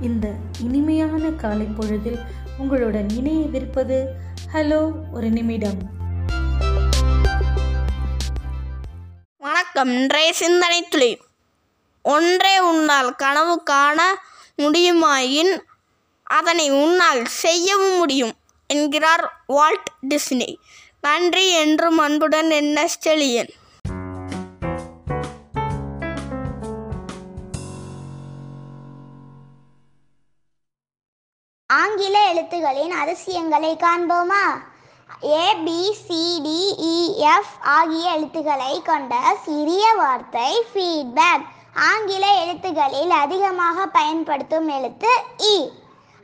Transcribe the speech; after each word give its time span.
இந்த 0.00 0.28
இனிமையான 0.60 1.28
காலை 1.28 1.66
பொழுதில் 1.66 2.18
உங்களுடன் 2.58 3.06
இணையவிருப்பது 3.06 4.06
ஹலோ 4.52 4.92
ஒரு 5.12 5.30
நிமிடம். 5.30 5.78
வணக்கம். 9.38 9.88
இன்றைய 9.88 10.32
சிந்தனை 10.32 10.82
துளி. 10.82 11.20
ஒன்றே 12.02 12.58
உன்னால் 12.58 13.14
கனவு 13.14 13.62
காண 13.62 14.22
முடியுமாயின் 14.58 15.58
அதனை 16.22 16.70
உன்னால் 16.70 17.24
செய்யவும் 17.24 17.96
முடியும் 17.96 18.32
என்கிறார் 18.66 19.42
வால்ட் 19.46 19.88
டிஸ்னி. 20.08 20.54
நன்றி 21.00 21.50
என்றும் 21.50 21.98
அன்புடன் 21.98 22.50
என்ன 22.50 22.86
செழியன். 23.04 23.48
ஆங்கில 31.96 32.20
எழுத்துகளின் 32.30 32.92
அதிசயங்களை 33.00 33.76
காண்போமா? 33.76 34.44
A 35.24 35.42
B 35.64 35.80
C 36.06 36.40
D 36.42 36.60
E 36.86 36.96
F 37.32 37.52
ஆகிய 37.74 38.04
எழுத்துக்களை 38.10 38.82
கொண்ட 38.82 39.12
சிறிய 39.44 39.92
வார்த்தை 39.94 40.48
ஃபீட்பேக் 40.70 41.44
ஆங்கில 41.90 42.24
எழுத்துகளில் 42.42 43.12
அதிகமாக 43.18 43.86
பயன்படுத்தும் 43.86 44.68
எழுத்து 44.68 45.12
இ 45.52 45.54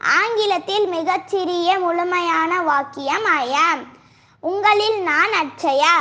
ஆங்கிலத்தில் 0.00 0.88
மிகச்சிறிய 0.88 1.78
முழுமையான 1.78 2.62
வாக்கியம் 2.62 3.28
ஐ 3.36 3.46
உங்களில் 4.42 4.98
நான் 5.02 5.36
அச்சயா? 5.42 5.94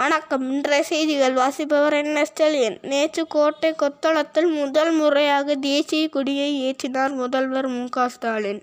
வணக்கம். 0.00 0.50
இன்றைய 0.50 0.82
செய்திகள். 0.84 1.32
வாசிப்பவர் 1.32 1.92
என். 1.92 2.26
ஸ்டெலியன் 2.26 2.76
நேற்று 2.82 3.26
கோட்டை 3.26 3.70
கொத்தளத்தில் 3.72 4.50
முதல் 4.60 4.90
முறையாக 4.90 5.54
தேசிய 5.54 6.08
கொடியை 6.08 6.50
ஏற்றினார் 6.62 7.14
முதல்வர் 7.14 7.68
மு. 7.68 7.86
ஸ்டாலின். 8.06 8.62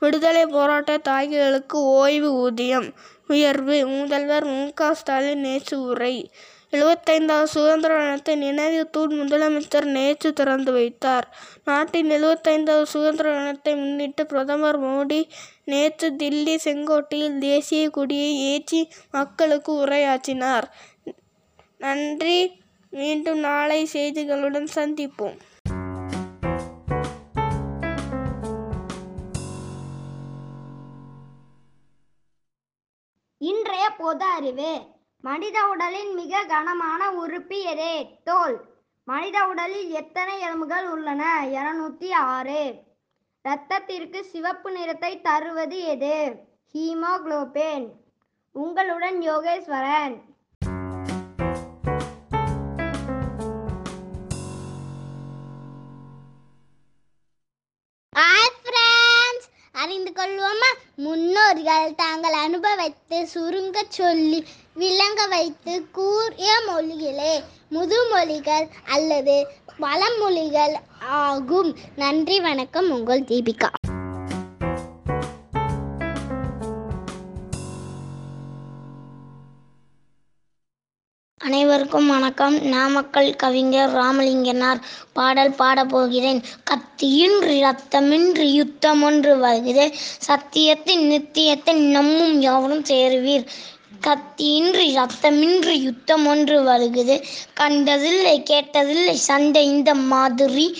விடுதலை 0.00 0.46
போராட்ட 0.46 0.96
தாய்களுக்கு 1.08 1.80
ஓய்வு 2.00 2.32
ஊதியம் 2.34 2.88
உயர்வு. 3.26 3.86
முதல்வர் 3.86 4.44
மு. 4.44 4.92
ஸ்டாலின் 4.92 5.40
நேற்று 5.40 5.82
உரை. 5.82 6.30
எழுபத்தைந்தாவது 6.72 7.42
சுதந்திர 7.42 7.98
தினத்தை 7.98 8.34
நினைவு 8.34 8.90
தூண் 8.90 9.12
முதலமைச்சர் 9.20 9.84
நேற்று 9.84 10.32
திறந்து 10.32 10.72
வைத்தார். 10.72 11.36
நாட்டின் 11.64 12.10
எழுபத்தைந்தாவது 12.10 12.82
சுதந்திர 12.82 13.34
தினத்தை 13.34 13.74
முன்னிட்டு 13.74 14.26
பிரதமர் 14.26 14.80
மோடி 14.82 15.28
நேற்று 15.64 16.10
தில்லி 16.18 16.56
செங்கோட்டையில் 16.64 17.38
தேசிய 17.38 17.90
கொடியை 17.90 18.32
ஏற்றி 18.52 18.88
மக்களுக்கு 19.10 19.72
உரையாற்றினார். 19.84 20.66
நன்றி. 21.78 22.60
மீண்டும் 22.90 23.38
நாளை 23.38 23.88
செய்திகளுடன் 23.92 24.68
சந்திப்போம். 24.74 25.38
இன்றைய 33.38 33.90
பொது 33.98 34.24
அறிவு. 34.24 34.94
மனித 35.20 35.68
உடலின் 35.68 36.14
மிக 36.14 36.44
கனமான 36.44 37.12
உறுப்பு 37.12 37.60
எது? 37.60 38.06
தோல். 38.24 38.64
மனித 39.04 39.46
உடலில் 39.46 39.90
எத்தனை 39.90 40.40
எலும்புகள் 40.40 40.88
உள்ளன? 40.88 41.46
இருநூத்தி 41.46 42.12
ஆறு. 42.12 42.74
இரத்தத்திற்கு 43.44 44.20
சிவப்பு 44.20 44.70
நிறத்தை 44.70 45.20
தருவது 45.20 45.82
எது? 45.84 46.36
ஹீமோகுளோபின். 46.74 47.88
உங்களுடன் 48.52 49.20
யோகேஸ்வரன். 49.20 50.35
அறிந்து 59.86 60.12
கொள்வோமா? 60.16 60.70
முன்னோர்கள் 60.94 61.94
தாங்கள் 61.94 62.32
அனுபவித்து 62.32 63.28
சுருங்க 63.34 63.82
சொல்லி 63.88 64.44
விளங்க 64.74 65.26
வைத்து 65.26 65.86
கூறிய 65.92 66.62
மொழிகளே 66.66 67.42
முதுமொழிகள் 67.70 68.68
அல்லது 68.88 69.46
பழமொழிகள் 69.80 70.74
ஆகும். 70.98 71.76
நன்றி 71.96 72.40
வணக்கம். 72.40 72.90
உங்கள் 72.90 73.20
தீபிகா. 73.20 73.68
அனைவருக்கும் 81.76 82.06
வணக்கம். 82.06 82.62
நாமக்கல் 82.62 83.36
கவிஞர் 83.36 83.94
ராமலிங்கனார் 83.94 84.80
பாடல் 85.12 85.50
பாடப் 85.50 85.88
போகிறேன். 85.88 86.42
கத்தியின்றி 86.70 87.56
ரத்தமின்றி 87.64 88.46
யுத்தம் 88.50 89.02
ஒன்று 89.02 89.38
வருகிறது 89.38 89.96
சத்தியத்தின் 90.26 91.02
நித்தியத்தின் 91.10 91.82
நம்மும் 91.90 92.40
யாவரும் 92.40 92.82
சேருவீர். 92.82 93.46
கத்தியின்றி 94.00 94.86
ரத்தமின்றி 94.94 95.80
யுத்தம் 95.80 96.26
ஒன்று 96.26 96.62
வருகிறது 96.62 97.24
கண்டதில்லை 97.60 98.42
கேட்டதில்லை 98.50 99.12
சண்டை 99.12 99.64
இந்த 99.64 99.94
மாதிரி. 99.94 100.78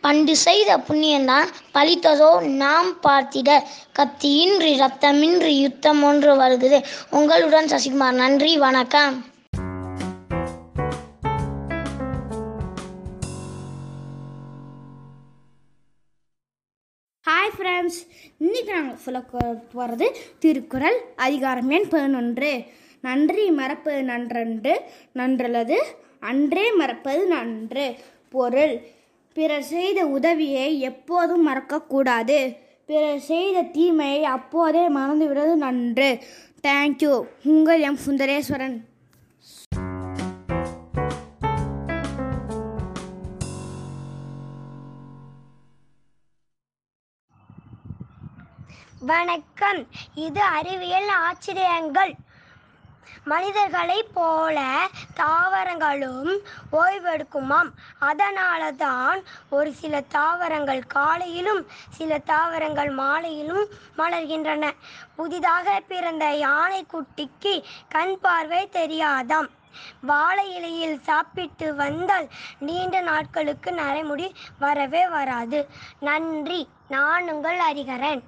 பண்டு 0.00 0.36
செய்த 0.36 0.78
புண்ணியந்தான் 0.78 1.50
பலித்ததோ 1.74 2.40
நாம் 2.40 2.92
பார்த்திட. 3.02 3.60
கத்தியின்றி 3.98 4.72
ரத்தமின்றி 4.86 5.58
யுத்தம் 5.58 6.02
ஒன்று 6.02 6.36
வருகிறது 6.36 6.86
உங்களுடன் 7.10 7.66
சசிகுமார் 7.66 8.22
நன்றி 8.22 8.58
வணக்கம். 8.58 9.30
ஹாய் 17.42 17.60
ஃப்ரெண்ட்ஸ் 17.60 18.00
இன்றைக்கி 18.40 18.72
நாங்கள் 18.72 18.96
சொல்ல 18.96 19.20
போகிறது 19.72 20.16
திருக்குறள் 20.38 20.98
அதிகாரம் 21.16 21.70
எண் 21.70 21.88
பதினொன்று. 21.88 22.62
நன்றி 23.00 23.50
மறப்பது 23.50 24.02
நன்றன்று 24.02 24.76
நன்றல்லது 25.14 25.76
அன்றே 26.20 26.72
மறப்பது 26.72 27.26
நன்று. 27.26 27.94
பொருள். 28.28 28.80
பிறர் 29.32 29.62
செய்த 29.62 30.06
உதவியை 30.06 30.80
எப்போதும் 30.80 31.48
மறக்கக்கூடாது. 31.48 32.56
பிறர் 32.86 33.18
செய்த 33.18 33.62
தீமையை 33.62 34.24
அப்போதே 34.24 34.88
மறந்துவிடுவது 34.88 35.54
நன்று. 35.54 36.18
தேங்க்யூ 36.66 37.26
உங்கள் 37.44 37.80
எம். 37.80 37.98
சுந்தரேஸ்வரன். 38.06 38.80
வணக்கம். 49.00 49.86
இது 50.14 50.40
அறிவியல் 50.40 51.08
ஆச்சரியங்கள். 51.08 52.14
மனிதர்களைப் 53.24 54.14
போல 54.14 54.86
தாவரங்களும் 55.14 56.40
ஓய்வெடுக்குமாம். 56.72 57.70
அதனால 57.98 58.72
தான் 58.72 59.22
ஒரு 59.50 59.72
சில 59.72 60.00
தாவரங்கள் 60.00 60.86
காலையிலும் 60.86 61.66
சில 61.90 62.18
தாவரங்கள் 62.18 62.90
மாலையிலும் 62.90 63.68
மலர்கின்றன. 63.98 64.70
புதிதாக 65.16 65.80
பிறந்த 65.88 66.24
யானைக்குட்டிக்கு 66.24 67.64
கண் 67.88 68.18
பார்வை 68.20 68.68
தெரியாதாம். 68.72 69.48
வாழை 70.00 70.54
இலையில் 70.54 71.02
சாப்பிட்டு 71.02 71.74
வந்தால் 71.74 72.28
நீண்ட 72.58 73.00
நாட்களுக்கு 73.00 73.70
நரைமுடி 73.70 74.34
வரவே 74.58 75.08
வராது. 75.08 75.68
நன்றி. 76.00 76.68
நான் 76.88 77.30
உங்கள் 77.30 77.58
அறிகிறேன் 77.58 78.22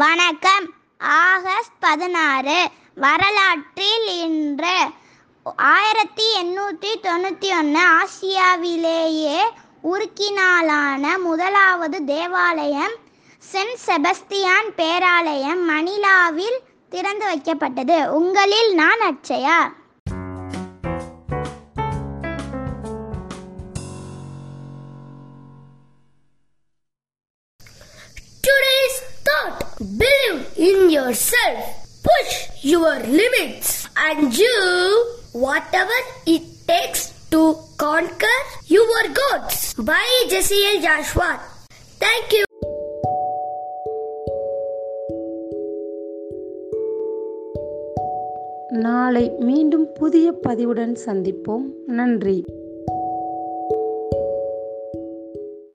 வணக்கம். 0.00 0.66
ஆகஸ்ட் 0.98 1.76
பதினாறு 1.80 2.56
வரலாற்றில் 2.94 4.08
இன்று 4.24 4.74
ஆயிரத்தி 5.56 6.26
எண்ணூற்றி 6.42 6.90
தொண்ணூற்றி 7.06 7.48
ஒன்று 7.58 7.80
ஆசியாவிலேயே 7.94 9.38
உருக்கினாலான 9.92 11.04
முதலாவது 11.22 12.04
தேவாலயம் 12.04 12.94
சென்ட் 13.52 13.80
செபஸ்தியான் 13.86 14.70
பேராலயம் 14.76 15.64
மணிலாவில் 15.72 16.58
திறந்து 16.88 17.26
வைக்கப்பட்டது. 17.30 17.98
உங்களில் 18.20 18.74
நான் 18.74 19.04
அச்சயா? 19.10 19.58
Believe 29.78 30.50
in 30.56 30.90
yourself. 30.90 32.02
Push 32.02 32.64
your 32.64 32.98
limits 32.98 33.86
and 33.96 34.32
do 34.34 35.14
whatever 35.32 35.94
it 36.26 36.42
takes 36.66 37.14
to 37.30 37.56
conquer 37.76 38.38
your 38.66 39.02
goals. 39.14 39.74
By 39.74 40.26
Jesse 40.28 40.64
L. 40.64 40.82
Joshua. 40.82 41.40
Thank 42.00 42.32
you. 42.32 42.44
நாளை 48.70 49.30
மீண்டும் 49.38 49.92
புதிய 49.92 50.32
பதிவுடன் 50.32 50.94
சந்திப்போம் 51.06 51.66
நன்றி 51.86 52.44